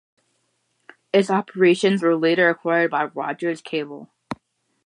[1.13, 4.09] Its operations were later acquired by Rogers Cable.